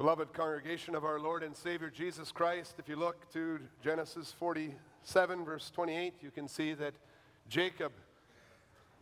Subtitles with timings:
[0.00, 5.44] Beloved congregation of our Lord and Savior Jesus Christ, if you look to Genesis 47,
[5.44, 6.94] verse 28, you can see that
[7.50, 7.92] Jacob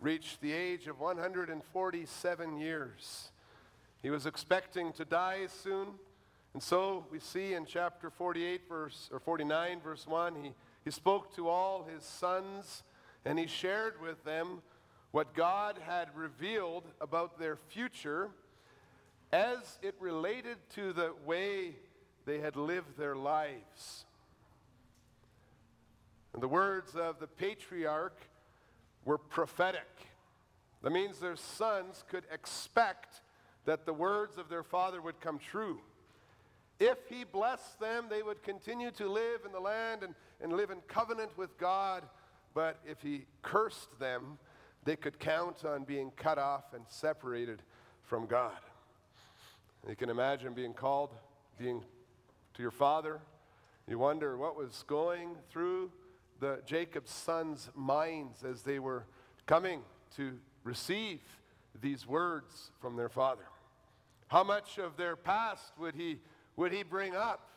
[0.01, 3.31] reached the age of 147 years.
[4.03, 5.87] He was expecting to die soon,
[6.53, 10.51] and so we see in chapter 48, verse or 49, verse 1, he,
[10.85, 12.83] he spoke to all his sons
[13.25, 14.63] and he shared with them
[15.13, 18.31] what God had revealed about their future
[19.33, 21.77] as it related to the way
[22.25, 24.05] they had lived their lives.
[26.33, 28.19] And the words of the patriarch
[29.05, 29.89] were prophetic.
[30.83, 33.23] That means their sons could expect
[33.65, 35.81] that the words of their father would come true.
[36.79, 40.71] If he blessed them, they would continue to live in the land and, and live
[40.71, 42.05] in covenant with God.
[42.55, 44.39] But if he cursed them,
[44.85, 47.63] they could count on being cut off and separated
[48.05, 48.59] from God.
[49.87, 51.15] You can imagine being called,
[51.59, 51.83] being
[52.55, 53.21] to your father.
[53.87, 55.91] You wonder what was going through
[56.41, 59.07] the Jacob's sons' minds as they were
[59.47, 59.83] coming
[60.17, 61.21] to receive
[61.81, 63.45] these words from their father.
[64.29, 66.21] How much of their past would he,
[66.57, 67.49] would he bring up?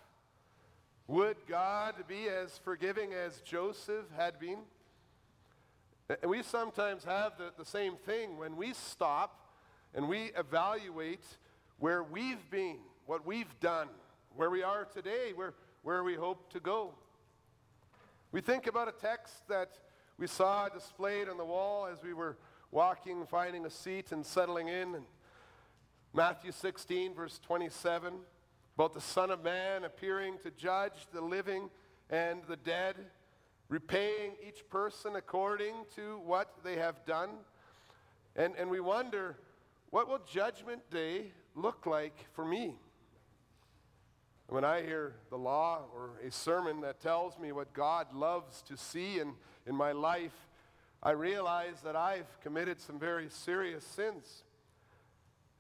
[1.08, 4.60] Would God be as forgiving as Joseph had been?
[6.22, 9.50] And we sometimes have the, the same thing when we stop
[9.94, 11.26] and we evaluate
[11.82, 13.88] where we've been, what we've done,
[14.36, 16.94] where we are today, where, where we hope to go.
[18.32, 19.72] We think about a text that
[20.20, 22.38] we saw displayed on the wall as we were
[22.70, 24.94] walking, finding a seat, and settling in.
[24.94, 25.06] And
[26.14, 28.14] Matthew 16, verse 27,
[28.76, 31.72] about the Son of Man appearing to judge the living
[32.12, 32.96] and the dead,
[33.70, 37.32] repaying each person according to what they have done.
[38.36, 39.38] And, and we wonder,
[39.90, 42.76] what will Judgment Day look like for me?
[44.48, 48.76] When I hear the law or a sermon that tells me what God loves to
[48.76, 49.34] see in,
[49.66, 50.36] in my life,
[51.02, 54.44] I realize that I've committed some very serious sins.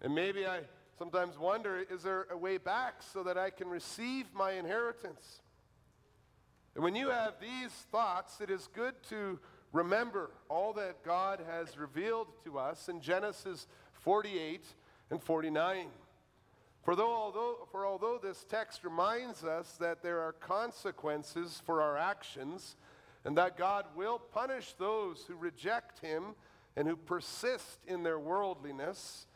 [0.02, 0.62] And maybe I
[0.98, 5.42] sometimes wonder is there a way back so that I can receive my inheritance?
[6.76, 9.40] And when you have these thoughts, it is good to
[9.72, 14.66] remember all that God has revealed to us in Genesis 48
[15.12, 15.88] and 49.
[16.84, 21.98] For, though, although, for although this text reminds us that there are consequences for our
[21.98, 22.76] actions
[23.24, 26.34] and that God will punish those who reject Him
[26.76, 29.28] and who persist in their worldliness,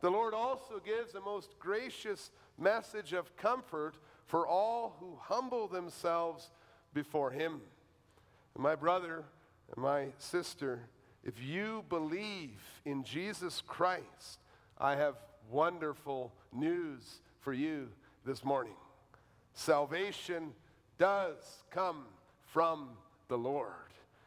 [0.00, 3.96] the Lord also gives a most gracious message of comfort
[4.26, 6.50] for all who humble themselves
[6.92, 7.60] before Him.
[8.54, 9.24] And my brother
[9.74, 10.80] and my sister,
[11.24, 14.38] if you believe in Jesus Christ,
[14.78, 15.14] I have
[15.50, 17.88] wonderful news for you
[18.26, 18.74] this morning.
[19.54, 20.52] Salvation
[20.98, 22.04] does come
[22.52, 22.88] from
[23.28, 23.68] the Lord,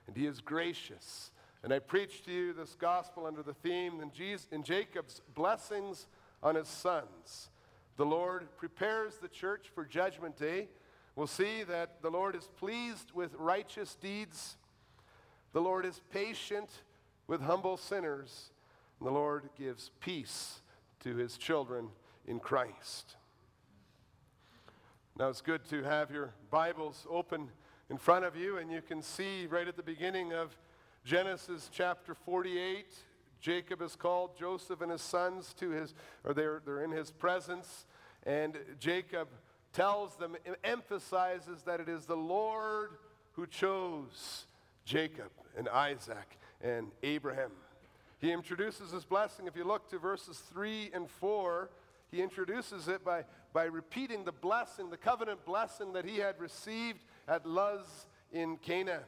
[0.07, 1.31] and He is gracious.
[1.63, 6.07] And I preach to you this gospel under the theme in, Jesus, in Jacob's blessings
[6.41, 7.49] on his sons.
[7.97, 10.69] The Lord prepares the church for Judgment Day.
[11.15, 14.55] We'll see that the Lord is pleased with righteous deeds.
[15.51, 16.69] The Lord is patient
[17.25, 18.51] with humble sinners.
[18.99, 20.61] And the Lord gives peace
[21.01, 21.89] to his children
[22.25, 23.15] in Christ.
[25.17, 27.49] Now, it's good to have your Bibles open
[27.89, 30.55] in front of you, and you can see right at the beginning of
[31.03, 32.85] Genesis chapter 48.
[33.39, 35.93] Jacob has called Joseph and his sons to his,
[36.23, 37.85] or they're, they're in his presence,
[38.23, 39.29] and Jacob
[39.73, 42.91] tells them, emphasizes that it is the Lord
[43.33, 44.47] who chose
[44.85, 47.51] Jacob and Isaac and Abraham.
[48.19, 49.47] He introduces his blessing.
[49.47, 51.69] If you look to verses 3 and 4,
[52.11, 57.03] he introduces it by, by repeating the blessing, the covenant blessing that he had received
[57.27, 59.03] at Luz in Canaan.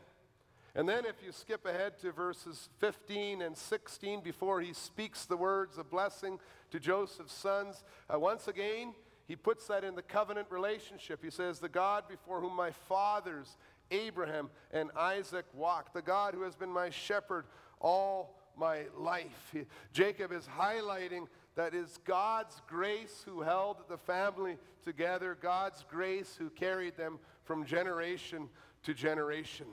[0.76, 5.36] And then, if you skip ahead to verses 15 and 16, before he speaks the
[5.36, 7.84] words of blessing to Joseph's sons,
[8.14, 8.94] uh, once again,
[9.28, 11.24] he puts that in the covenant relationship.
[11.24, 13.58] He says, The God before whom my fathers,
[13.90, 17.46] Abraham and Isaac, walked, the God who has been my shepherd
[17.80, 19.56] all my life.
[19.94, 26.50] Jacob is highlighting that it's God's grace who held the family together, God's grace who
[26.50, 28.50] carried them from generation
[28.84, 29.66] to generation.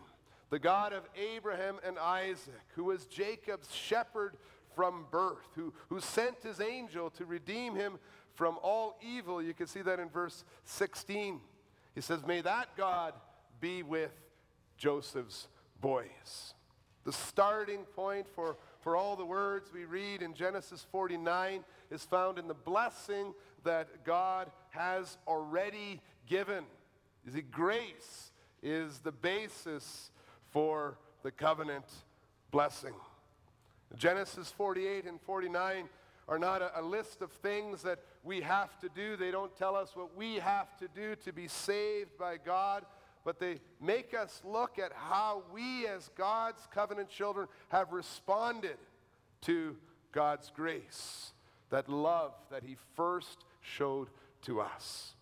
[0.50, 4.36] The God of Abraham and Isaac, who was Jacob's shepherd
[4.74, 7.98] from birth, who, who sent his angel to redeem him
[8.34, 9.42] from all evil.
[9.42, 11.40] You can see that in verse 16.
[11.94, 13.14] He says, May that God
[13.60, 14.12] be with
[14.76, 15.48] Joseph's
[15.80, 16.54] boys.
[17.04, 18.56] The starting point for
[18.86, 23.34] for all the words we read in Genesis 49 is found in the blessing
[23.64, 26.62] that God has already given.
[27.24, 28.30] You see, grace
[28.62, 30.12] is the basis
[30.52, 31.86] for the covenant
[32.52, 32.94] blessing.
[33.96, 35.88] Genesis 48 and 49
[36.28, 39.16] are not a, a, list of things that we have to do.
[39.16, 42.86] They don't tell us what we have to do to be saved by God,
[43.26, 48.78] but they make us look at how we, as God's covenant children, have responded
[49.42, 49.76] to
[50.12, 51.32] God's grace,
[51.68, 54.08] that love that He first showed
[54.42, 55.14] to us.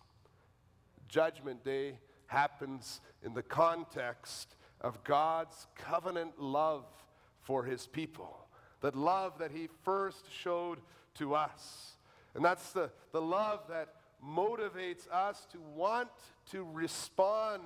[1.09, 6.85] Judgment Day happens in the context of God's covenant love
[7.41, 8.45] for His people
[8.85, 10.77] that love that he first showed
[11.15, 11.93] to us.
[12.35, 13.93] And that's the, the love that
[14.23, 16.09] motivates us to want
[16.51, 17.63] to respond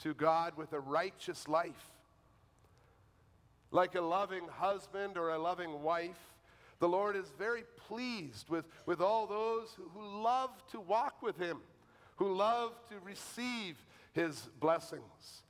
[0.00, 1.90] to God with a righteous life.
[3.70, 6.34] Like a loving husband or a loving wife,
[6.78, 11.58] the Lord is very pleased with, with all those who, love to walk with Him,
[12.16, 13.76] who love to receive
[14.12, 15.42] His blessings.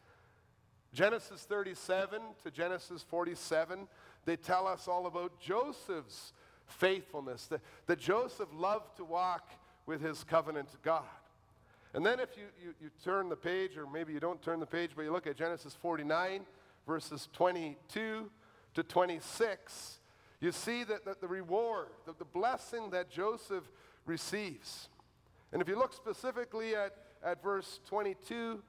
[0.92, 3.86] Genesis 37 to Genesis 47
[4.26, 6.32] they tell us all about Joseph's
[6.66, 9.52] faithfulness, that, that Joseph loved to walk
[9.86, 11.04] with his covenant God.
[11.96, 14.66] And then if you, you, you, turn the page, or maybe you don't turn the
[14.66, 16.42] page, but you look at Genesis 49,
[16.86, 18.30] verses 22
[18.74, 20.00] to 26,
[20.42, 23.64] you see that, that the reward, the, the blessing that Joseph
[24.04, 24.90] receives.
[25.54, 26.94] And if you look specifically at,
[27.24, 28.62] at verse 22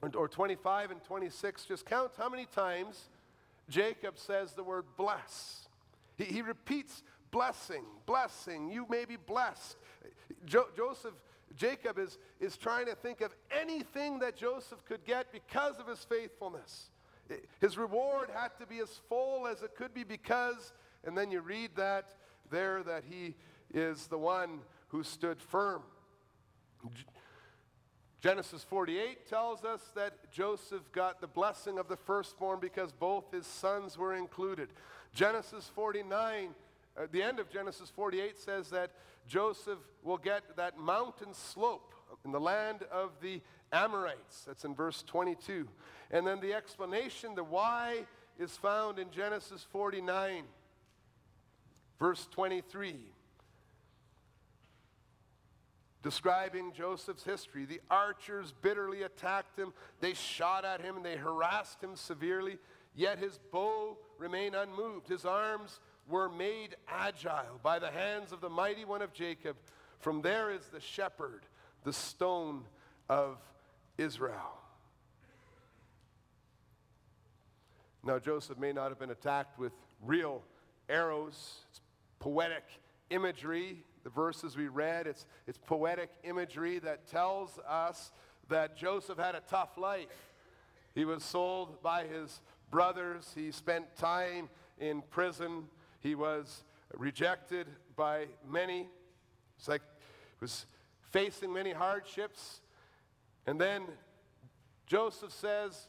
[0.00, 3.08] or, or 25 and 26, just count how many times
[3.68, 5.66] Jacob says the word bless.
[6.16, 9.76] He, he repeats blessing, blessing, you may be blessed.
[10.46, 11.14] Jo- Joseph,
[11.56, 16.04] Jacob is, is trying to think of anything that Joseph could get because of his
[16.04, 16.90] faithfulness.
[17.60, 20.72] His reward had to be as full as it could be because,
[21.04, 22.08] and then you read that
[22.50, 23.34] there, that he
[23.72, 25.82] is the one who stood firm.
[28.20, 33.46] Genesis 48 tells us that Joseph got the blessing of the firstborn because both his
[33.46, 34.68] sons were included.
[35.14, 36.54] Genesis 49,
[37.00, 38.90] uh, the end of Genesis 48 says that
[39.26, 41.94] Joseph will get that mountain slope
[42.24, 43.40] in the land of the
[43.72, 44.44] Amorites.
[44.46, 45.68] That's in verse 22.
[46.10, 48.04] And then the explanation, the why,
[48.38, 50.44] is found in Genesis 49,
[51.98, 52.96] verse 23
[56.02, 57.66] describing Joseph's history.
[57.66, 62.58] The archers bitterly attacked him, they shot at him, and they harassed him severely,
[62.94, 65.08] yet his bow remained unmoved.
[65.08, 69.56] His arms were made agile by the hands of the mighty one of Jacob.
[69.98, 71.42] From there is the shepherd,
[71.84, 72.64] the stone
[73.08, 73.38] of
[73.98, 74.58] Israel.
[78.02, 80.42] Now, Joseph may not have been attacked with real
[80.88, 81.80] arrows, it's
[82.18, 82.64] poetic
[83.10, 88.12] imagery the verses we read, it's, it's poetic imagery that tells us
[88.48, 90.32] that Joseph had a tough life.
[90.94, 94.48] He was sold by his brothers, he spent time
[94.78, 95.64] in prison,
[96.00, 96.64] he was
[96.96, 97.66] rejected
[97.96, 98.88] by many.
[99.58, 100.66] It's like he was
[101.10, 102.60] facing many hardships.
[103.46, 103.84] And then
[104.86, 105.88] Joseph says,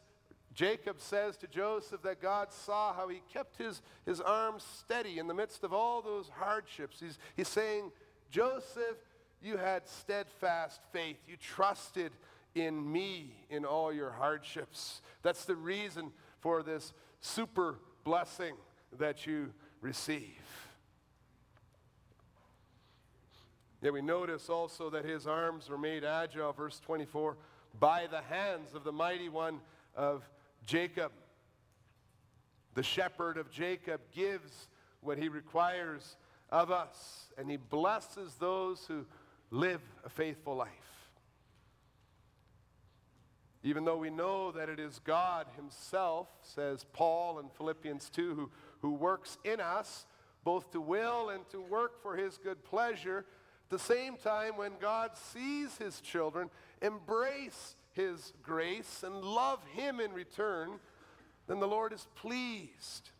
[0.53, 5.27] Jacob says to Joseph that God saw how he kept his, his arms steady in
[5.27, 6.99] the midst of all those hardships.
[6.99, 7.91] He's, he's saying,
[8.29, 8.97] Joseph,
[9.41, 11.17] you had steadfast faith.
[11.27, 12.11] You trusted
[12.53, 15.01] in me in all your hardships.
[15.23, 18.55] That's the reason for this super blessing
[18.99, 20.37] that you receive.
[23.81, 27.35] Yet we notice also that his arms were made agile, verse 24,
[27.79, 29.59] by the hands of the mighty one
[29.95, 30.23] of
[30.65, 31.11] Jacob.
[32.75, 34.67] The shepherd of Jacob gives
[35.01, 36.15] what he requires
[36.51, 39.05] of us, and he blesses those who
[39.49, 40.90] live a faithful life.
[43.63, 48.49] Even though we know that it is God Himself, says Paul in Philippians 2, who,
[48.81, 50.05] who works in us
[50.43, 54.71] both to will and to work for His good pleasure, at the same time, when
[54.81, 56.49] God sees His children
[56.81, 60.79] embrace His grace and love Him in return,
[61.47, 63.11] then the Lord is pleased.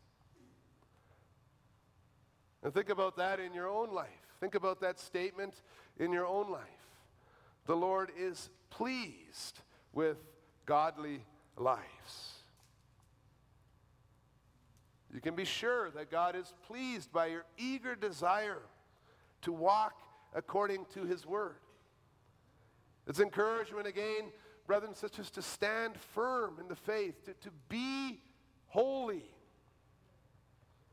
[2.64, 4.10] And think about that in your own life.
[4.40, 5.62] Think about that statement
[6.00, 6.64] in your own life.
[7.66, 9.60] The Lord is pleased
[9.94, 10.18] with
[10.66, 11.24] godly
[11.58, 12.36] lives.
[15.14, 18.62] You can be sure that God is pleased by your eager desire
[19.42, 19.94] to walk
[20.34, 21.58] according to His Word.
[23.08, 24.32] It's encouragement again,
[24.68, 28.22] brothers and sisters, to stand firm in the faith, to, to be
[28.68, 29.26] holy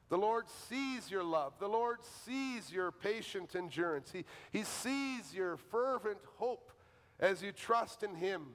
[0.09, 1.53] The Lord sees your love.
[1.61, 4.11] The Lord sees your patient endurance.
[4.11, 6.73] He, he sees your fervent hope
[7.21, 8.55] as you trust in Him.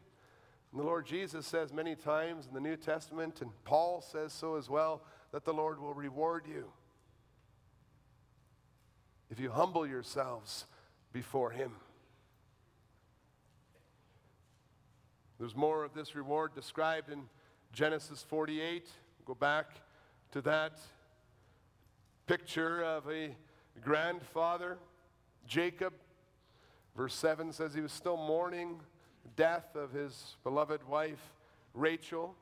[0.74, 4.56] And the Lord Jesus says many times in the New Testament, and Paul says so
[4.56, 6.66] as well, that the Lord will reward you
[9.30, 10.66] if you humble yourselves
[11.12, 11.74] before Him.
[15.40, 17.24] There's more of this reward described in
[17.72, 18.90] Genesis 48.
[19.20, 19.70] We'll go back
[20.32, 20.80] to that
[22.26, 23.36] picture of a
[23.80, 24.80] grandfather,
[25.46, 25.94] Jacob.
[26.98, 28.80] Verse 7 says he was still mourning
[29.36, 31.34] death of his beloved wife,
[31.74, 32.36] Rachel.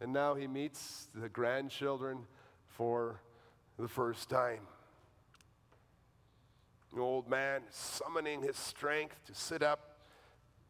[0.00, 2.26] And now he meets the grandchildren
[2.66, 3.20] for
[3.78, 4.60] the first time.
[6.92, 10.00] The old man summoning his strength to sit up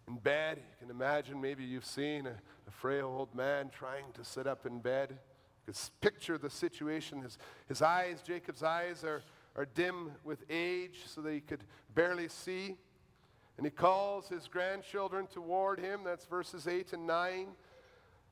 [0.07, 0.59] in bed.
[0.59, 2.35] You can imagine, maybe you've seen a,
[2.69, 5.19] a frail old man trying to sit up in bed.
[5.67, 7.23] You can picture the situation.
[7.23, 9.23] His, his eyes, Jacob's eyes, are,
[9.57, 12.77] are dim with age so that he could barely see.
[13.57, 16.01] And he calls his grandchildren toward him.
[16.05, 17.49] That's verses 8 and 9.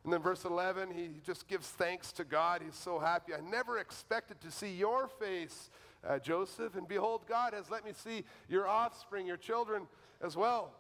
[0.05, 2.63] And then verse 11, he just gives thanks to God.
[2.65, 3.35] He's so happy.
[3.35, 5.71] I never expected to see your face,
[6.09, 6.75] uh, Joseph.
[6.75, 9.87] And behold, God has let me see your offspring, your children
[10.23, 10.73] as well.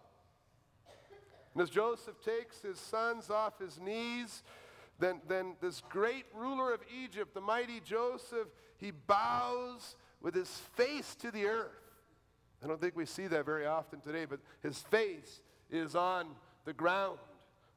[1.52, 4.42] And as Joseph takes his sons off his knees,
[4.98, 11.14] then, then this great ruler of Egypt, the mighty Joseph, he bows with his face
[11.16, 11.89] to the earth.
[12.62, 15.40] I don't think we see that very often today, but his face
[15.70, 16.26] is on
[16.64, 17.18] the ground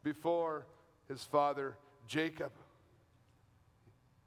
[0.04, 0.66] before
[1.08, 2.52] his father Jacob.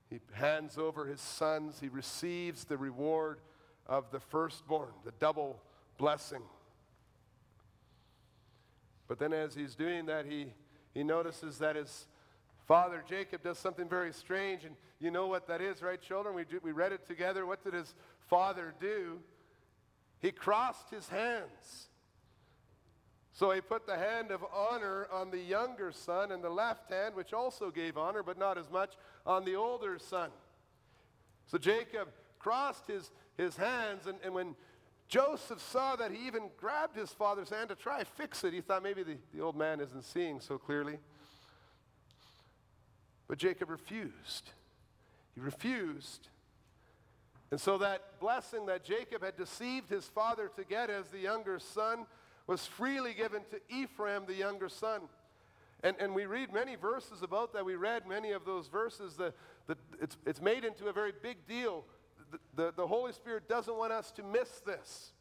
[0.09, 3.39] He hands over his sons, he receives the reward
[3.87, 5.61] of the firstborn, the double
[5.99, 6.43] blessing.
[9.09, 10.53] But then, as he's doing that, he,
[10.95, 12.07] he notices that his
[12.67, 14.65] father Jacob does something very strange.
[14.65, 16.35] And you know what that is, right, children?
[16.35, 17.47] We, do, we read it together.
[17.47, 17.95] What did his
[18.29, 19.21] father do?
[20.21, 21.89] He crossed his hands.
[23.33, 27.15] So he put the hand of honor on the younger son, and the left hand,
[27.15, 28.95] which also gave honor, but not as much,
[29.27, 30.31] on the older son.
[31.47, 32.09] So Jacob
[32.39, 34.55] crossed his, his hands, and, and when
[35.09, 38.53] Joseph saw that he even grabbed his father's hand to try fix it.
[38.53, 40.99] He thought maybe the, the old man isn't seeing so clearly.
[43.29, 44.51] But Jacob refused.
[45.35, 46.29] He refused.
[47.51, 51.59] And so that blessing that Jacob had deceived his father to get as the younger
[51.59, 52.07] son
[52.47, 55.03] was freely given to Ephraim, the younger son.
[55.83, 57.65] And, and we read many verses about that.
[57.65, 59.15] We read many of those verses.
[59.15, 59.33] The,
[59.67, 61.85] the, it's, it's made into a very big deal
[62.55, 65.13] the, the, Holy Spirit doesn't want us to miss this.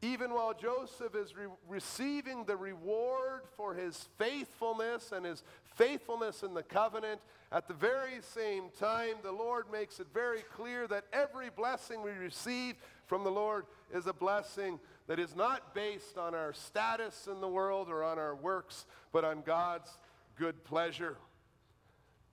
[0.00, 5.42] Even while Joseph is re- receiving the reward for his faithfulness and his
[5.74, 10.86] faithfulness in the covenant, at the very same time, the Lord makes it very clear
[10.86, 12.76] that every blessing we receive
[13.06, 14.78] from the Lord is a blessing
[15.08, 19.24] that is not based on our status in the world or on our works, but
[19.24, 19.90] on God's
[20.36, 21.16] good pleasure.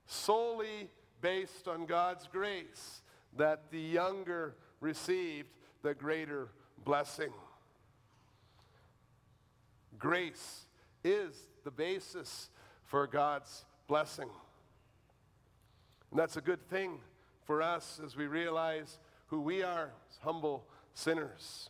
[0.05, 0.89] Solely
[1.21, 3.01] based on God's grace
[3.37, 5.49] that the younger received
[5.81, 6.49] the greater
[6.83, 7.31] blessing.
[9.99, 10.65] Grace
[11.03, 11.33] is
[11.63, 12.49] the basis
[12.83, 14.29] for God's blessing.
[16.11, 16.99] And that's a good thing
[17.43, 21.69] for us as we realize who we are as humble sinners.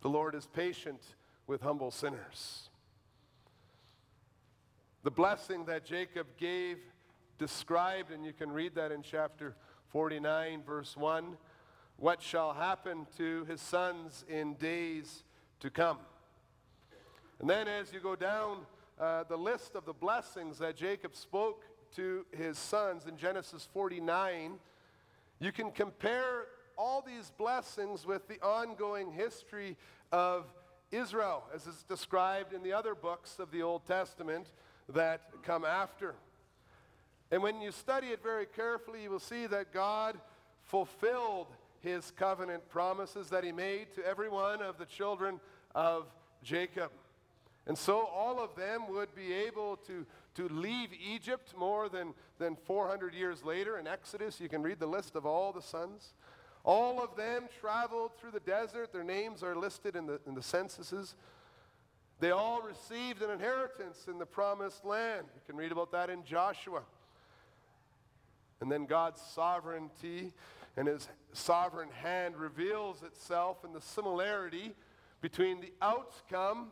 [0.00, 1.00] The Lord is patient
[1.46, 2.68] with humble sinners.
[5.02, 6.78] The blessing that Jacob gave
[7.38, 9.54] described, and you can read that in chapter
[9.90, 11.36] 49, verse 1
[11.96, 15.24] What shall happen to his sons in days
[15.60, 15.98] to come?
[17.40, 18.66] And then as you go down
[19.00, 21.64] uh, the list of the blessings that Jacob spoke
[21.94, 24.54] to his sons in Genesis 49,
[25.38, 29.76] you can compare all these blessings with the ongoing history
[30.10, 30.46] of
[30.90, 34.48] Israel, as is described in the other books of the Old Testament
[34.88, 36.14] that come after.
[37.30, 40.18] And when you study it very carefully, you will see that God
[40.64, 41.46] fulfilled
[41.80, 45.38] his covenant promises that he made to every one of the children
[45.74, 46.06] of
[46.42, 46.90] Jacob.
[47.68, 50.06] And so all of them would be able to,
[50.36, 53.78] to leave Egypt more than, than 400 years later.
[53.78, 56.14] In Exodus, you can read the list of all the sons.
[56.64, 58.92] All of them traveled through the desert.
[58.92, 61.14] Their names are listed in the, in the censuses.
[62.20, 65.26] They all received an inheritance in the promised land.
[65.34, 66.82] You can read about that in Joshua.
[68.62, 70.32] And then God's sovereignty
[70.76, 74.74] and his sovereign hand reveals itself in the similarity
[75.20, 76.68] between the outcome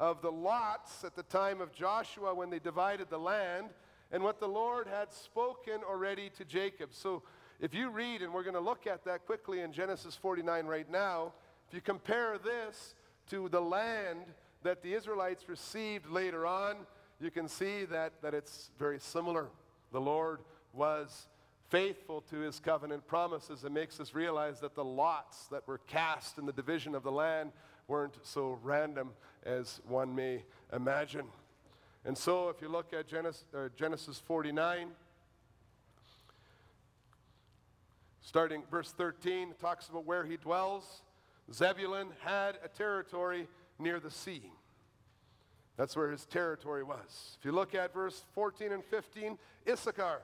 [0.00, 3.68] of the lots at the time of Joshua when they divided the land
[4.10, 6.88] and what the Lord had spoken already to Jacob.
[6.92, 7.22] So
[7.60, 10.90] if you read, and we're going to look at that quickly in Genesis 49 right
[10.90, 11.34] now,
[11.68, 12.94] if you compare this
[13.28, 14.20] to the land
[14.62, 16.76] that the Israelites received later on,
[17.20, 19.48] you can see that, that it's very similar.
[19.92, 20.40] The Lord
[20.72, 21.28] was
[21.68, 23.64] faithful to his covenant promises.
[23.64, 27.12] It makes us realize that the lots that were cast in the division of the
[27.12, 27.52] land
[27.86, 29.10] weren't so random
[29.44, 30.42] as one may
[30.72, 31.26] imagine.
[32.04, 34.88] And so, if you look at Genesis, uh, Genesis 49,
[38.20, 41.02] starting verse 13, talks about where he dwells.
[41.52, 44.42] Zebulun had a territory near the sea.
[45.76, 47.36] That's where his territory was.
[47.38, 50.20] If you look at verse 14 and 15, Issachar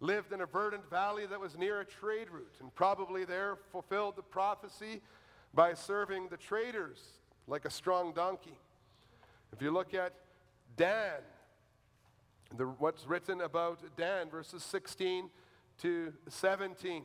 [0.00, 4.16] lived in a verdant valley that was near a trade route and probably there fulfilled
[4.16, 5.00] the prophecy
[5.52, 7.19] by serving the traders
[7.50, 8.56] like a strong donkey.
[9.52, 10.12] If you look at
[10.76, 11.18] Dan,
[12.56, 15.28] the, what's written about Dan, verses 16
[15.82, 17.02] to 17,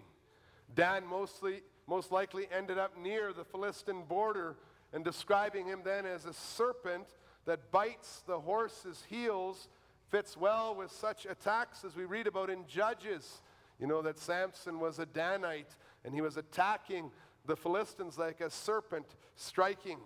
[0.75, 4.55] Dan mostly, most likely ended up near the Philistine border
[4.93, 7.07] and describing him then as a serpent
[7.45, 9.67] that bites the horse's heels
[10.11, 13.41] fits well with such attacks as we read about in Judges.
[13.79, 17.09] You know that Samson was a Danite and he was attacking
[17.47, 19.97] the Philistines like a serpent striking.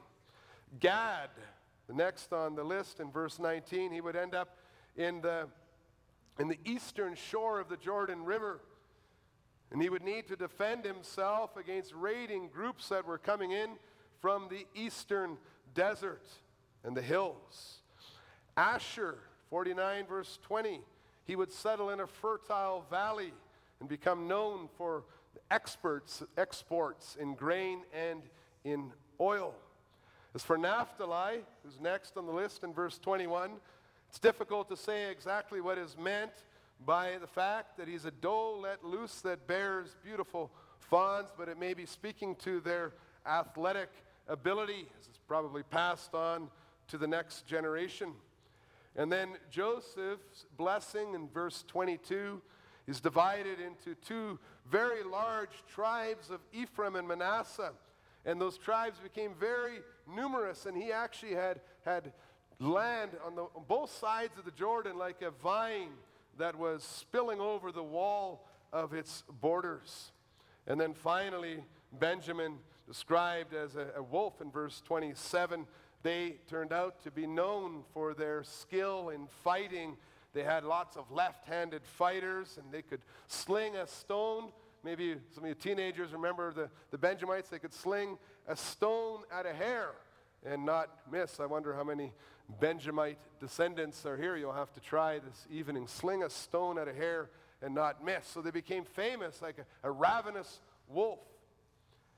[0.80, 1.30] Gad,
[1.88, 4.58] the next on the list in verse 19, he would end up
[4.96, 5.48] in the,
[6.40, 8.60] in the eastern shore of the Jordan River.
[9.72, 13.72] And he would need to defend himself against raiding groups that were coming in
[14.20, 15.38] from the eastern
[15.74, 16.28] desert
[16.84, 17.80] and the hills.
[18.58, 19.18] Asher,
[19.50, 20.82] 49, verse 20,
[21.26, 23.32] he would settle in a fertile valley
[23.80, 25.04] and become known for
[25.52, 28.22] experts, exports in grain and
[28.64, 29.54] in oil.
[30.36, 33.54] As for Naphtali, who's next on the list in verse 21,
[34.10, 36.32] it's difficult to say exactly what is meant
[36.86, 41.60] by the fact that he's a doe let loose that bears beautiful fawns, but it
[41.60, 42.94] may be speaking to their
[43.26, 43.90] athletic
[44.28, 46.48] ability, as is probably passed on
[46.90, 48.14] to the next generation.
[48.96, 52.40] And then Joseph's blessing in verse 22
[52.88, 54.38] is divided into two
[54.70, 57.72] very large tribes of Ephraim and Manasseh.
[58.26, 62.12] And those tribes became very numerous, and he actually had, had
[62.60, 65.92] land on, the, on both sides of the Jordan like a vine
[66.38, 70.12] that was spilling over the wall of its borders.
[70.68, 72.58] And then finally, Benjamin,
[72.90, 75.68] described as a, a wolf in verse 27,
[76.02, 79.96] they turned out to be known for their skill in fighting.
[80.34, 84.50] They had lots of left handed fighters and they could sling a stone.
[84.84, 89.46] Maybe some of you teenagers remember the, the Benjamites, they could sling a stone at
[89.46, 89.92] a hare
[90.46, 91.40] and not miss.
[91.40, 92.14] I wonder how many
[92.60, 94.36] Benjamite descendants are here.
[94.36, 95.88] You'll have to try this evening.
[95.88, 97.30] Sling a stone at a hare
[97.62, 98.26] and not miss.
[98.28, 101.20] So they became famous like a, a ravenous wolf.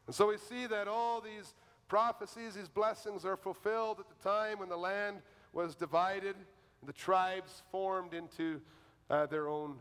[0.08, 1.54] And so we see that all these
[1.88, 5.18] prophecies, these blessings are fulfilled at the time when the land
[5.52, 6.36] was divided
[6.80, 8.62] and the tribes formed into
[9.10, 9.76] uh, their own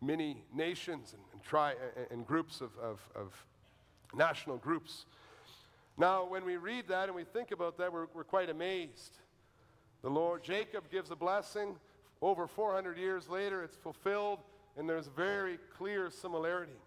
[0.00, 3.32] mini nations and, tri- uh, uh, and groups of, of, of,
[4.14, 5.04] national groups.
[5.98, 9.18] Now, when we read that and we think about that, we're, we're quite amazed.
[10.02, 11.76] The Lord, Jacob gives a blessing.
[12.22, 14.38] Over 400 years later, it's fulfilled,
[14.76, 16.80] and there's very clear similarity.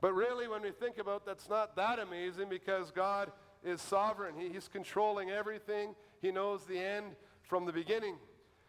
[0.00, 3.32] But really, when we think about that's not that amazing because God
[3.64, 4.34] is sovereign.
[4.38, 5.94] He, he's controlling everything.
[6.22, 8.16] He knows the end from the beginning.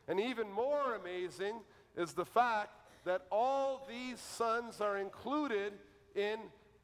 [0.08, 1.60] And even more amazing
[1.96, 5.74] is the fact that all these sons are included
[6.16, 6.38] in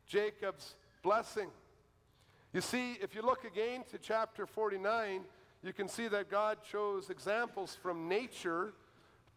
[0.08, 1.50] Jacob's blessing.
[2.54, 5.22] You see, if you look again to chapter 49,
[5.64, 8.74] you can see that God chose examples from nature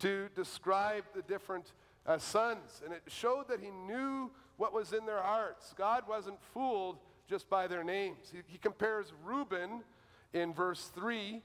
[0.01, 1.73] to describe the different
[2.07, 2.83] uh, sons.
[2.85, 5.75] And it showed that He knew what was in their hearts.
[5.77, 8.33] God wasn't fooled just by their names.
[8.33, 9.83] He, he compares Reuben
[10.33, 11.41] in verse 3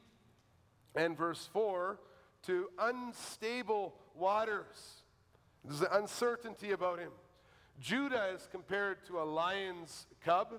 [0.96, 2.00] and verse 4
[2.48, 4.99] to unstable waters.
[5.64, 7.12] There's an uncertainty about him.
[7.80, 10.54] Judah is compared to a lion's cub.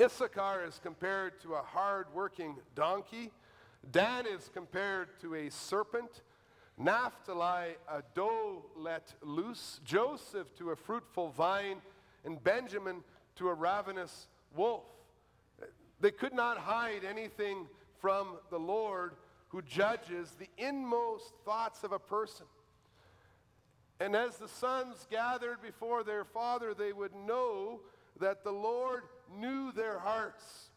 [0.00, 3.30] Issachar is compared to a hard working donkey.
[3.90, 6.22] Dan is compared to a serpent.
[6.76, 11.80] Naphtali, a doe let loose, Joseph to a fruitful vine,
[12.24, 13.04] and Benjamin
[13.36, 14.84] to a ravenous wolf.
[16.00, 17.66] They could not hide anything
[18.00, 19.12] from the Lord
[19.54, 22.44] who judges the inmost thoughts of a person.
[24.00, 27.80] And as the sons gathered before their father, they would know
[28.18, 30.70] that the Lord knew their hearts.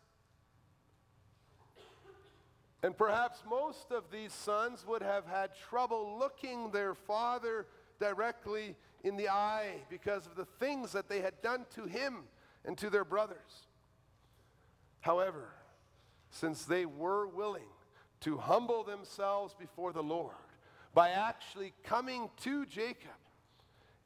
[2.84, 7.66] And perhaps most of these sons would have had trouble looking their father
[8.00, 12.26] directly in the eye because of the things that they had done to him
[12.64, 13.66] and to their brothers.
[15.00, 15.50] However,
[16.30, 17.64] since they were willing
[18.22, 20.34] to humble themselves before the Lord
[20.94, 23.12] by actually coming to Jacob,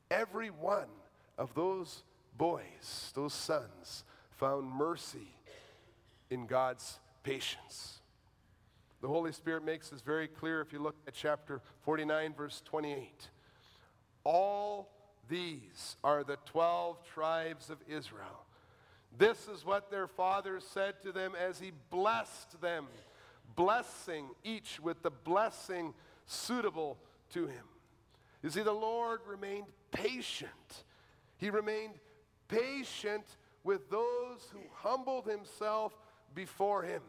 [0.10, 0.90] every one
[1.38, 2.04] of those
[2.38, 5.36] boys, those sons, found mercy
[6.30, 8.02] in God's patience.
[9.02, 13.30] The Holy Spirit makes this very clear if you look at chapter 49, verse 28.
[14.24, 14.90] All
[15.30, 18.46] these are the 12 tribes of Israel.
[19.18, 22.88] This is what their father said to them as he blessed them,
[23.56, 25.94] blessing each with the blessing
[26.26, 26.98] suitable
[27.34, 27.66] to him.
[28.44, 30.84] You see, the Lord remained patient.
[31.38, 31.94] He remained
[32.48, 33.26] patient
[33.64, 35.94] with those who humbled himself
[36.34, 37.02] before him.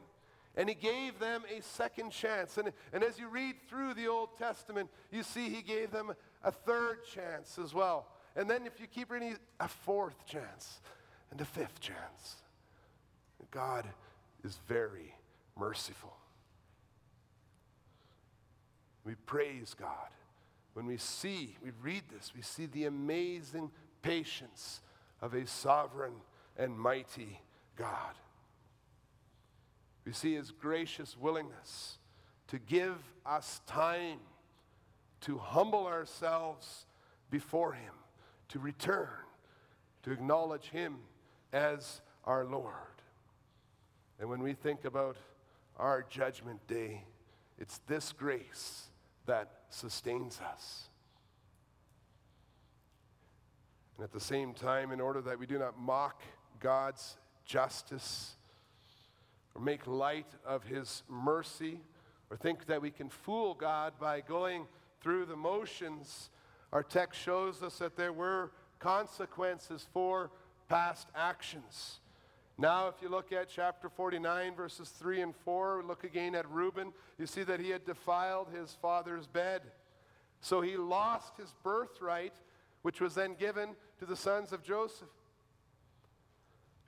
[0.54, 2.58] And he gave them a second chance.
[2.58, 6.12] And, and as you read through the Old Testament, you see he gave them
[6.44, 8.06] a third chance as well.
[8.36, 10.80] And then if you keep reading, a fourth chance
[11.30, 12.36] and a fifth chance.
[13.50, 13.86] God
[14.44, 15.14] is very
[15.58, 16.16] merciful.
[19.04, 20.08] We praise God.
[20.74, 24.80] When we see, we read this, we see the amazing patience
[25.20, 26.14] of a sovereign
[26.56, 27.40] and mighty
[27.76, 28.14] God.
[30.04, 31.98] We see his gracious willingness
[32.48, 34.18] to give us time
[35.22, 36.86] to humble ourselves
[37.30, 37.94] before him,
[38.48, 39.08] to return,
[40.02, 40.96] to acknowledge him
[41.52, 42.74] as our Lord.
[44.18, 45.16] And when we think about
[45.76, 47.04] our judgment day,
[47.58, 48.88] it's this grace
[49.26, 50.88] that sustains us.
[53.96, 56.22] And at the same time, in order that we do not mock
[56.60, 58.34] God's justice
[59.54, 61.80] or make light of his mercy
[62.30, 64.66] or think that we can fool God by going
[65.00, 66.30] through the motions,
[66.72, 70.30] our text shows us that there were consequences for
[70.68, 72.00] past actions.
[72.62, 76.92] Now, if you look at chapter 49, verses 3 and 4, look again at Reuben,
[77.18, 79.62] you see that he had defiled his father's bed.
[80.40, 82.34] So he lost his birthright,
[82.82, 85.08] which was then given to the sons of Joseph.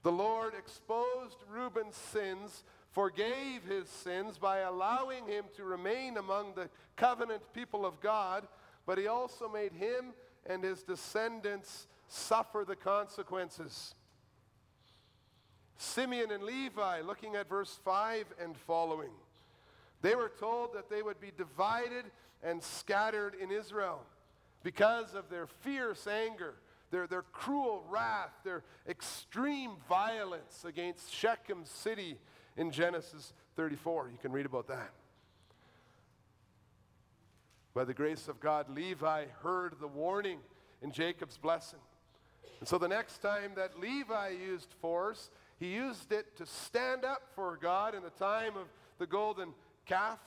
[0.05, 6.71] The Lord exposed Reuben's sins, forgave his sins by allowing him to remain among the
[6.95, 8.47] covenant people of God,
[8.87, 10.15] but he also made him
[10.47, 13.97] and his descendants suffer the consequences.
[15.77, 19.11] Simeon and Levi, looking at verse 5 and following,
[20.03, 22.05] they were told that they would be divided
[22.43, 24.03] and scattered in Israel
[24.63, 26.55] because of their fierce anger
[26.95, 32.17] their, their cruel wrath, their extreme violence against Shechem city
[32.57, 34.11] in Genesis 34.
[34.13, 34.93] You can read about that.
[37.75, 40.39] By the grace of God, Levi heard the warning
[40.83, 41.81] in Jacob's blessing.
[42.61, 47.23] And so the next time that Levi used force, he used it to stand up
[47.35, 48.67] for God in the time of
[48.99, 49.55] the golden
[49.87, 50.19] calf.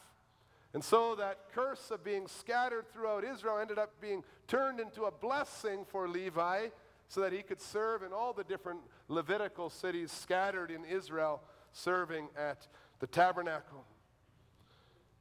[0.74, 5.12] And so that curse of being scattered throughout Israel ended up being turned into a
[5.12, 6.68] blessing for Levi
[7.08, 12.28] so that he could serve in all the different Levitical cities scattered in Israel, serving
[12.38, 12.68] at
[13.00, 13.86] the tabernacle.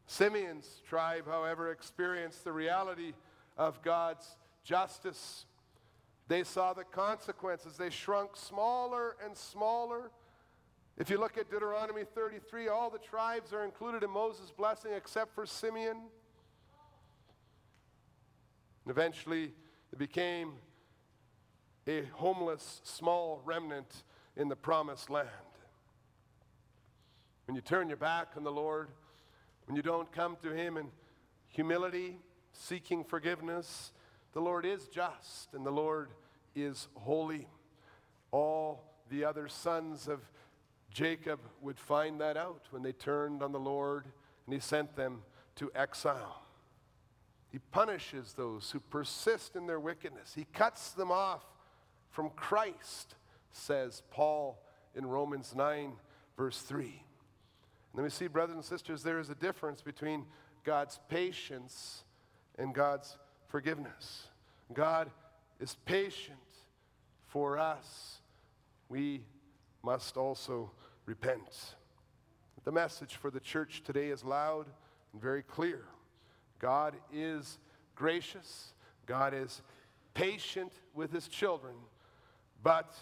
[0.07, 3.13] Simeon's tribe, however, experienced the reality
[3.57, 5.47] of God's justice.
[6.29, 7.77] They saw the consequences.
[7.77, 10.11] They shrunk smaller and smaller.
[10.99, 15.35] If you look at Deuteronomy 33, all the tribes are included in Moses' blessing except
[15.35, 15.97] for Simeon.
[18.85, 19.53] And eventually,
[19.93, 20.55] it became
[21.87, 24.05] a homeless, small remnant
[24.37, 25.29] in the promised land.
[27.47, 28.89] When you turn your back on the Lord,
[29.67, 30.89] when you don't come to Him in
[31.49, 32.19] humility,
[32.53, 33.93] seeking forgiveness,
[34.37, 36.11] the Lord is just and the Lord
[36.55, 37.49] is holy.
[38.33, 40.21] All the other sons of
[40.91, 44.05] Jacob would find that out when they turned on the Lord
[44.45, 45.23] and He sent them
[45.55, 46.43] to exile.
[47.51, 50.35] He punishes those who persist in their wickedness.
[50.35, 51.47] He cuts them off
[52.11, 53.15] from Christ,
[53.53, 54.63] says Paul
[54.95, 55.93] in Romans 9,
[56.37, 56.85] verse 3.
[56.85, 56.93] And
[57.95, 60.27] then we see, brothers and sisters, there is a difference between
[60.63, 62.05] God's patience
[62.59, 63.17] and God's
[63.57, 64.25] forgiveness.
[64.75, 65.11] God
[65.61, 66.37] is patient
[67.27, 68.19] for us.
[68.91, 69.23] We
[69.83, 70.71] must also
[71.07, 71.75] repent.
[72.67, 74.67] The message for the church today is loud
[75.15, 75.85] and very clear.
[76.59, 77.57] God is
[77.95, 78.75] gracious,
[79.07, 79.63] God is
[80.13, 81.77] patient with his children,
[82.63, 82.95] but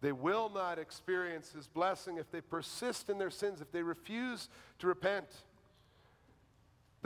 [0.00, 4.48] they will not experience his blessing if they persist in their sins, if they refuse
[4.78, 5.28] to repent.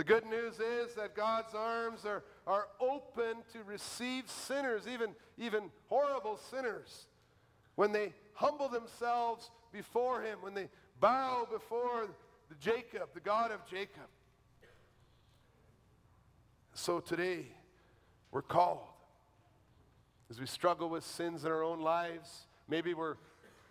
[0.01, 5.65] The good news is that God's arms are are open to receive sinners, even, even
[5.89, 7.07] horrible sinners,
[7.75, 10.69] when they humble themselves before Him, when they
[11.01, 12.09] bow before
[12.49, 14.09] the Jacob, the God of Jacob.
[16.75, 17.47] So today,
[18.31, 18.81] we're called
[20.31, 22.47] as we struggle with sins in our own lives.
[22.69, 23.17] Maybe we're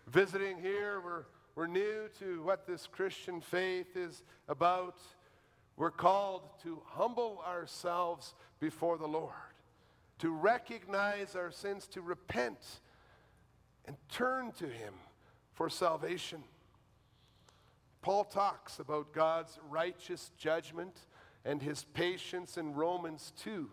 [0.07, 1.23] visiting here, we're,
[1.55, 4.97] we're new to what this Christian faith is about.
[5.79, 9.31] We're called to humble ourselves before the Lord,
[10.17, 12.81] to recognize our sins, to repent,
[13.85, 14.93] and turn to Him
[15.53, 16.43] for salvation.
[18.01, 20.99] Paul talks about God's righteous judgment
[21.45, 23.69] and his patience in Romans 2.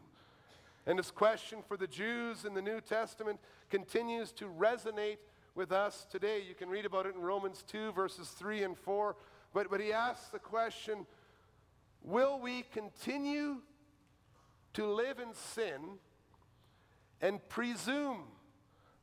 [0.87, 5.19] And his question for the Jews in the New Testament continues to resonate
[5.57, 6.41] with us today.
[6.49, 9.17] You can read about it in Romans 2, verses 3 and 4.
[9.53, 11.07] But, but he asks the question
[12.07, 13.57] Will we continue
[14.75, 15.99] to live in sin
[17.21, 18.23] and presume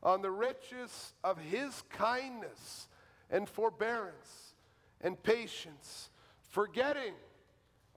[0.01, 2.87] on the riches of his kindness
[3.29, 4.53] and forbearance
[5.01, 6.11] and patience,
[6.49, 7.13] forgetting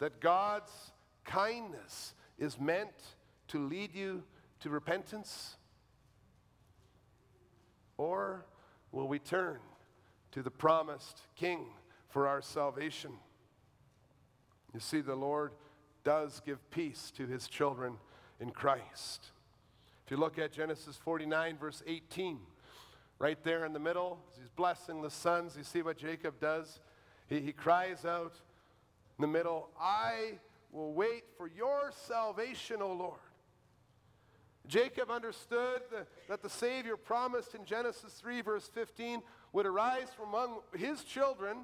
[0.00, 0.72] that God's
[1.24, 3.14] kindness is meant
[3.46, 4.24] to lead you
[4.58, 5.54] to repentance?
[7.96, 8.44] Or
[8.90, 9.58] will we turn
[10.32, 11.66] to the promised King
[12.08, 13.12] for our salvation?
[14.76, 15.52] You see, the Lord
[16.04, 17.96] does give peace to his children
[18.40, 19.30] in Christ.
[20.04, 22.38] If you look at Genesis 49, verse 18,
[23.18, 25.54] right there in the middle, he's blessing the sons.
[25.56, 26.80] You see what Jacob does?
[27.26, 28.34] He, he cries out
[29.18, 30.32] in the middle, I
[30.70, 33.18] will wait for your salvation, O Lord.
[34.68, 39.22] Jacob understood the, that the Savior promised in Genesis 3, verse 15,
[39.54, 41.60] would arise from among his children,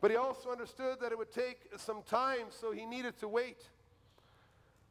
[0.00, 3.62] but he also understood that it would take some time, so he needed to wait.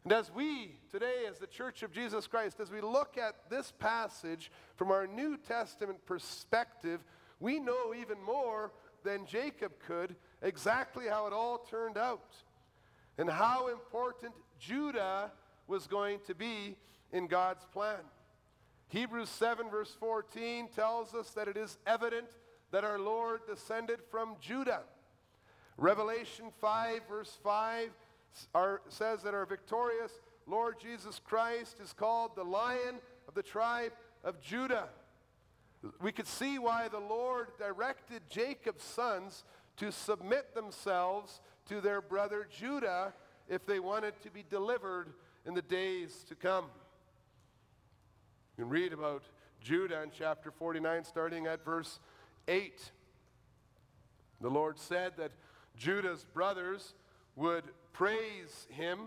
[0.03, 3.73] And as we today, as the Church of Jesus Christ, as we look at this
[3.77, 7.03] passage from our New Testament perspective,
[7.39, 8.71] we know even more
[9.03, 12.35] than Jacob could exactly how it all turned out
[13.17, 15.31] and how important Judah
[15.67, 16.77] was going to be
[17.11, 17.99] in God's plan.
[18.89, 22.27] Hebrews 7, verse 14, tells us that it is evident
[22.71, 24.83] that our Lord descended from Judah.
[25.77, 27.89] Revelation 5, verse 5,
[28.55, 30.11] our, says that our victorious
[30.47, 32.95] Lord Jesus Christ is called the Lion
[33.27, 33.91] of the tribe
[34.23, 34.89] of Judah.
[36.01, 39.43] We could see why the Lord directed Jacob's sons
[39.77, 43.13] to submit themselves to their brother Judah
[43.47, 45.13] if they wanted to be delivered
[45.45, 46.65] in the days to come.
[48.57, 49.23] You can read about
[49.61, 51.99] Judah in chapter 49, starting at verse
[52.47, 52.91] 8.
[54.41, 55.31] The Lord said that
[55.77, 56.93] Judah's brothers
[57.35, 57.63] would
[57.93, 58.99] praise him.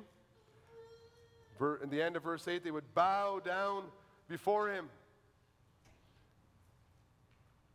[1.83, 3.85] In the end of verse 8, they would bow down
[4.28, 4.88] before him.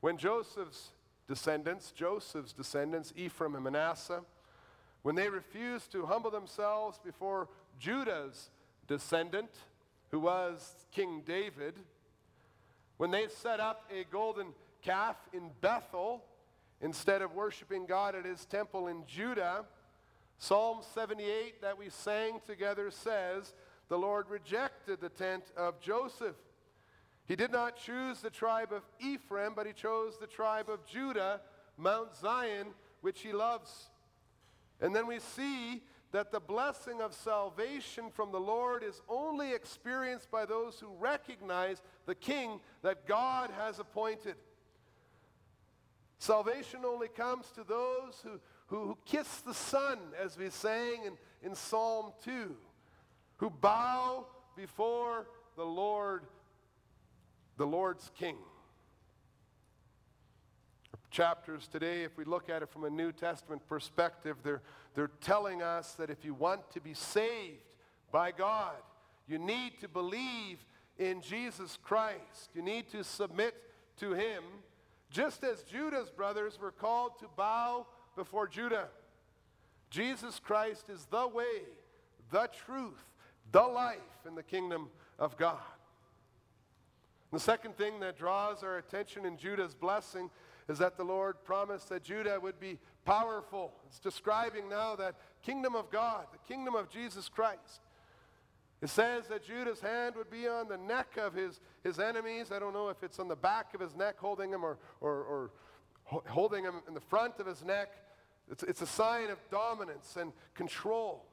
[0.01, 0.89] When Joseph's
[1.27, 4.21] descendants, Joseph's descendants, Ephraim and Manasseh,
[5.03, 7.47] when they refused to humble themselves before
[7.79, 8.49] Judah's
[8.87, 9.51] descendant,
[10.09, 11.75] who was King David,
[12.97, 14.47] when they set up a golden
[14.81, 16.23] calf in Bethel
[16.81, 19.65] instead of worshiping God at his temple in Judah,
[20.37, 23.53] Psalm 78 that we sang together says,
[23.87, 26.35] The Lord rejected the tent of Joseph.
[27.27, 31.41] He did not choose the tribe of Ephraim, but he chose the tribe of Judah,
[31.77, 32.67] Mount Zion,
[33.01, 33.89] which he loves.
[34.79, 40.29] And then we see that the blessing of salvation from the Lord is only experienced
[40.29, 44.35] by those who recognize the king that God has appointed.
[46.17, 51.13] Salvation only comes to those who, who, who kiss the Son, as we sang in,
[51.49, 52.55] in Psalm 2,
[53.37, 54.25] who bow
[54.55, 56.23] before the Lord,
[57.57, 58.37] the Lord's King
[61.15, 64.61] chapters today, if we look at it from a New Testament perspective, they're,
[64.95, 67.63] they're telling us that if you want to be saved
[68.11, 68.75] by God,
[69.25, 70.65] you need to believe
[70.97, 72.49] in Jesus Christ.
[72.53, 73.55] You need to submit
[73.99, 74.43] to Him,
[75.15, 78.89] just as Judah's brothers were called to bow before Judah.
[79.89, 81.61] Jesus Christ is the way,
[82.31, 82.99] the truth,
[83.53, 83.97] the life
[84.27, 85.61] in the kingdom of God.
[87.31, 90.29] The second thing that draws our attention in Judah's blessing
[90.67, 93.71] is that the Lord promised that Judah would be powerful.
[93.87, 97.84] It's describing now that kingdom of God, the kingdom of Jesus Christ.
[98.81, 102.51] It says that Judah's hand would be on the neck of his, his enemies.
[102.51, 105.51] I don't know if it's on the back of his neck holding him or, or,
[106.03, 107.93] or holding him in the front of his neck.
[108.51, 111.25] It's, it's a sign of dominance and control.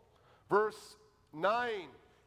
[0.49, 0.97] Verse
[1.35, 1.71] 9,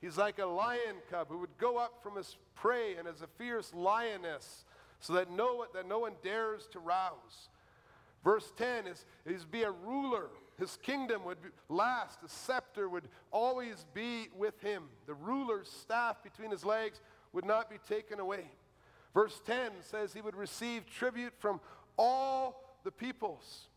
[0.06, 3.28] He's like a lion cub who would go up from his prey and as a
[3.40, 4.66] fierce lioness
[5.00, 7.50] so that no that no one dares to rouse.
[8.24, 10.28] Verse 10 is he's be a ruler.
[10.58, 11.38] His kingdom would
[11.70, 12.22] last.
[12.22, 14.84] The scepter would always be with him.
[15.06, 17.02] The ruler's staff between his legs
[17.34, 18.46] would not be taken away.
[19.14, 21.60] Verse 10 says he would receive tribute from
[21.98, 23.68] all the peoples.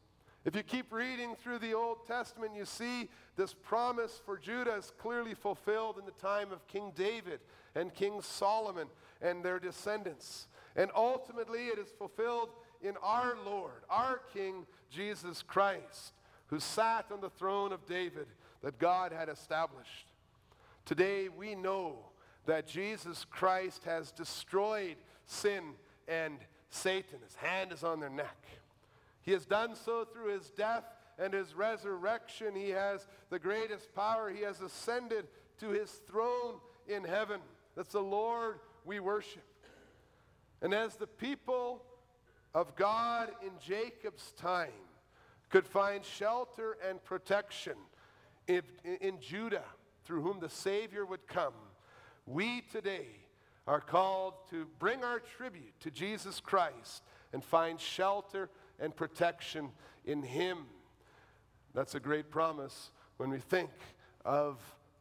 [0.44, 4.92] If you keep reading through the Old Testament, you see this promise for Judah is
[4.98, 7.40] clearly fulfilled in the time of King David
[7.74, 8.88] and King Solomon
[9.20, 10.48] and their descendants.
[10.76, 16.12] And ultimately, it is fulfilled in our Lord, our King, Jesus Christ,
[16.48, 18.26] who sat on the throne of David
[18.62, 20.12] that God had established.
[20.84, 21.98] Today, we know
[22.46, 25.74] that Jesus Christ has destroyed sin
[26.08, 26.38] and
[26.70, 27.18] Satan.
[27.24, 28.46] His hand is on their neck.
[29.22, 30.84] He has done so through his death
[31.18, 32.54] and his resurrection.
[32.54, 34.30] He has the greatest power.
[34.30, 35.26] He has ascended
[35.60, 36.54] to his throne
[36.86, 37.40] in heaven.
[37.76, 39.44] That's the Lord we worship.
[40.62, 41.82] And as the people
[42.54, 44.70] of God in Jacob's time
[45.50, 47.74] could find shelter and protection
[48.46, 49.64] in, Judah,
[50.04, 51.54] through whom the Savior would come,
[52.26, 53.06] we today
[53.66, 59.70] are called to bring our tribute to Jesus Christ and find shelter and protection
[60.04, 60.58] in Him.
[61.74, 63.70] That's a great promise when we think
[64.24, 64.58] of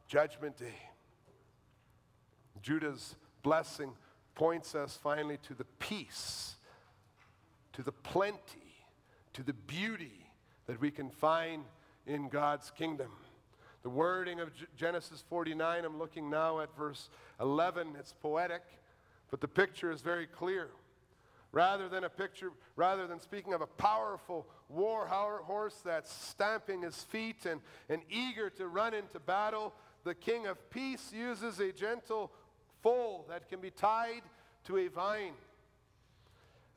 [0.08, 0.80] Judgment Day.
[2.62, 3.94] Judah's blessing
[4.36, 6.56] points us finally to the peace,
[7.74, 8.76] to the plenty,
[9.34, 10.27] to the beauty
[10.68, 11.64] that we can find
[12.06, 13.12] in God's kingdom.
[13.84, 17.96] The wording of Genesis 49, I'm looking now at verse 11.
[17.98, 18.64] It's poetic,
[19.32, 20.70] but the picture is very clear.
[21.54, 27.04] Rather than a picture, rather than speaking of a powerful war horse that's stamping his
[27.04, 32.32] feet and, and eager to run into battle, the king of peace uses a gentle
[32.84, 34.22] foal that can be tied
[34.66, 35.34] to a vine.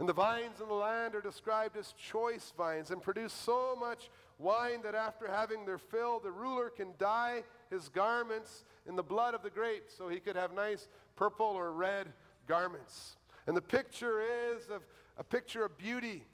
[0.01, 4.09] And the vines in the land are described as choice vines and produce so much
[4.39, 9.35] wine that after having their fill, the ruler can dye his garments in the blood
[9.35, 12.15] of the grapes so he could have nice purple or red
[12.49, 13.19] garments.
[13.47, 14.81] And the picture is of
[15.19, 16.25] a picture of beauty.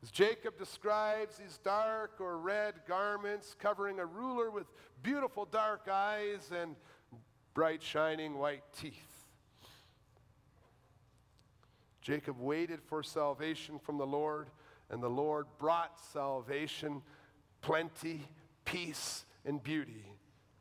[0.00, 4.68] As Jacob describes these dark or red garments covering a ruler with
[5.02, 6.76] beautiful dark eyes and
[7.52, 9.11] bright shining white teeth.
[12.02, 14.50] Jacob waited for salvation from the Lord,
[14.90, 17.00] and the Lord brought salvation,
[17.60, 18.26] plenty,
[18.64, 20.04] peace, and beauty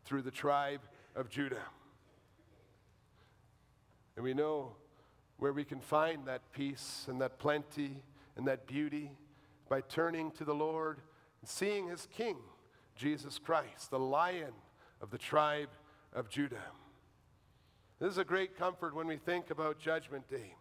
[0.06, 0.82] through the tribe
[1.16, 1.66] of Judah.
[4.16, 4.76] And we know
[5.38, 8.04] where we can find that peace and that plenty
[8.38, 9.12] and that beauty
[9.68, 11.00] by turning to the Lord
[11.42, 12.38] and seeing his king,
[12.96, 14.54] Jesus Christ, the lion
[15.02, 15.70] of the tribe
[16.14, 16.64] of Judah.
[18.00, 20.56] This is a great comfort when we think about Judgment Day.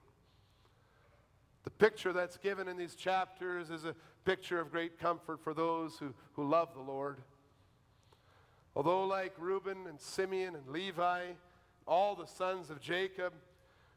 [1.64, 3.94] The picture that's given in these chapters is a
[4.24, 7.18] picture of great comfort for those who, who love the Lord.
[8.74, 11.32] Although, like Reuben and Simeon and Levi,
[11.86, 13.32] all the sons of Jacob,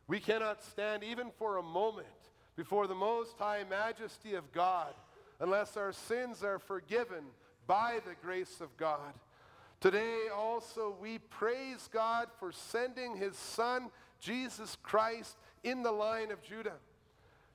[0.08, 2.08] we cannot stand even for a moment
[2.56, 4.94] before the most high majesty of God
[5.40, 7.24] unless our sins are forgiven
[7.68, 9.14] by the grace of God.
[9.80, 16.42] Today also we praise God for sending his son Jesus Christ in the line of
[16.42, 16.78] Judah.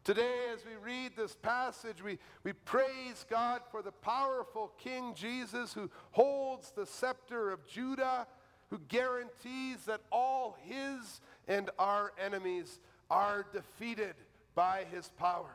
[0.09, 5.75] Today, as we read this passage, we, we praise God for the powerful King Jesus
[5.75, 8.27] who holds the scepter of Judah,
[8.71, 14.15] who guarantees that all his and our enemies are defeated
[14.55, 15.55] by his power.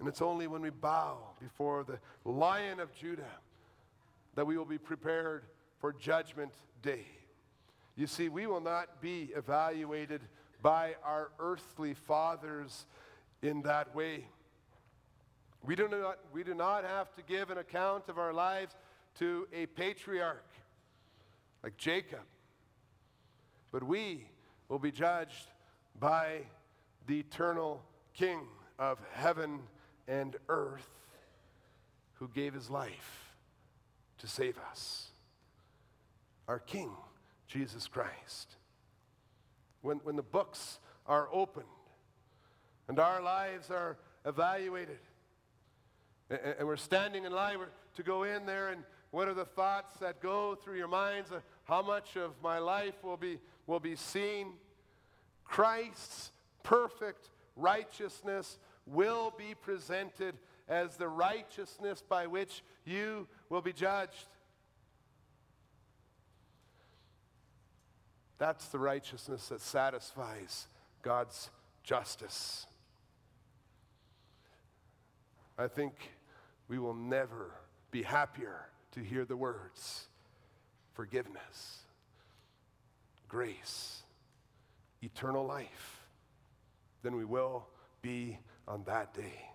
[0.00, 3.30] And it's only when we bow before the Lion of Judah
[4.34, 5.44] that we will be prepared
[5.78, 7.06] for Judgment Day.
[7.94, 10.22] You see, we will not be evaluated
[10.62, 12.86] by our earthly fathers
[13.42, 14.26] in that way.
[15.62, 18.74] We do, not, we do not have to give an account of our lives
[19.18, 20.46] to a patriarch
[21.62, 22.20] like Jacob,
[23.72, 24.24] but we
[24.68, 25.50] will be judged
[25.98, 26.42] by
[27.06, 27.82] the eternal
[28.14, 28.46] King
[28.78, 29.60] of heaven
[30.06, 30.88] and earth
[32.14, 33.34] who gave his life
[34.18, 35.08] to save us.
[36.46, 36.90] Our King,
[37.48, 38.57] Jesus Christ
[39.88, 41.64] when, when the books are opened
[42.88, 44.98] and our lives are evaluated.
[46.28, 47.58] And, and we're standing in line
[47.96, 51.30] to go in there, and what are the thoughts that go through your minds?
[51.32, 54.52] Of how much of my life will be, will be seen?
[55.42, 56.32] Christ's
[56.62, 60.34] perfect righteousness will be presented
[60.68, 64.26] as the righteousness by which you will be judged.
[68.38, 70.68] That's the righteousness that satisfies
[71.02, 71.50] God's
[71.82, 72.66] justice.
[75.58, 75.94] I think
[76.68, 77.50] we will never
[77.90, 80.06] be happier to hear the words
[80.94, 81.82] forgiveness,
[83.28, 84.02] grace,
[85.02, 86.04] eternal life
[87.02, 87.66] than we will
[88.02, 89.48] be on that day.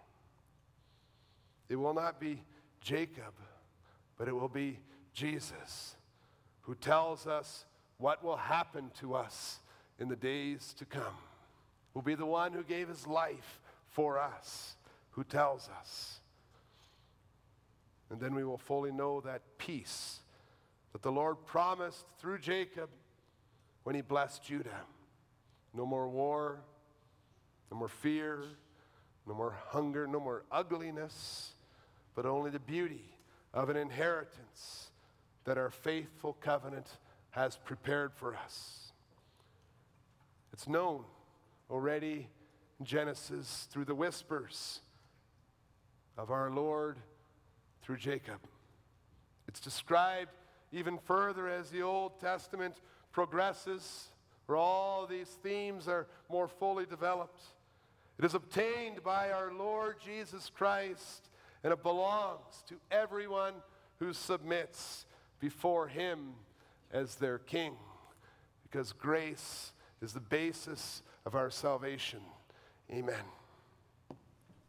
[1.69, 2.41] It will not be
[2.81, 3.34] Jacob,
[4.17, 4.79] but it will be
[5.13, 5.95] Jesus
[6.61, 7.65] who tells us
[7.97, 9.59] what will happen to us
[9.99, 11.17] in the days to come.
[11.93, 14.75] Will be the one who gave his life for us,
[15.11, 16.19] who tells us.
[18.09, 20.19] And then we will fully know that peace
[20.91, 22.89] that the Lord promised through Jacob
[23.83, 24.81] when he blessed Judah.
[25.73, 26.61] No more war,
[27.71, 28.43] no more fear,
[29.27, 31.53] no more hunger, no more ugliness,
[32.15, 33.17] but only the beauty
[33.53, 34.89] of an inheritance
[35.45, 36.87] that our faithful covenant
[37.34, 38.91] has prepared for us.
[40.53, 41.03] It's known
[41.69, 42.27] already
[42.79, 44.81] in Genesis through the whispers
[46.15, 46.97] of our Lord
[47.81, 48.39] through Jacob.
[49.47, 50.29] It's described
[50.71, 52.75] even further as the Old Testament
[53.11, 54.09] progresses,
[54.45, 57.41] where all these themes are more fully developed.
[58.19, 61.29] It is obtained by our Lord Jesus Christ,
[61.63, 63.53] and it belongs to everyone
[63.97, 65.07] who submits
[65.39, 66.34] before Him
[66.93, 67.73] as their King,
[68.63, 72.21] because grace is the basis of our salvation.
[72.91, 73.25] Amen.